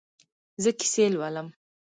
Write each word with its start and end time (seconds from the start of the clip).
زه 0.63 0.69
کیسې 0.79 1.05
لولم 1.13 1.47